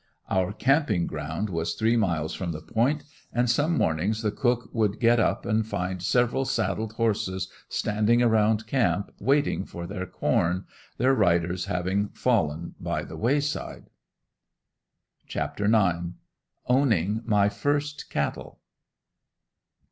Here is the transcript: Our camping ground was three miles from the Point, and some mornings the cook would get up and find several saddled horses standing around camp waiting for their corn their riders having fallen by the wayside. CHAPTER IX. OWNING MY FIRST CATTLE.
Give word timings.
Our 0.31 0.51
camping 0.51 1.05
ground 1.05 1.51
was 1.51 1.75
three 1.75 1.95
miles 1.95 2.33
from 2.33 2.53
the 2.53 2.61
Point, 2.63 3.03
and 3.31 3.47
some 3.47 3.77
mornings 3.77 4.23
the 4.23 4.31
cook 4.31 4.67
would 4.73 4.99
get 4.99 5.19
up 5.19 5.45
and 5.45 5.63
find 5.63 6.01
several 6.01 6.43
saddled 6.43 6.93
horses 6.93 7.51
standing 7.69 8.19
around 8.19 8.65
camp 8.65 9.11
waiting 9.19 9.63
for 9.63 9.85
their 9.85 10.07
corn 10.07 10.65
their 10.97 11.13
riders 11.13 11.65
having 11.65 12.09
fallen 12.09 12.73
by 12.79 13.03
the 13.03 13.15
wayside. 13.15 13.91
CHAPTER 15.27 15.65
IX. 15.65 16.15
OWNING 16.65 17.21
MY 17.25 17.49
FIRST 17.49 18.09
CATTLE. 18.09 18.57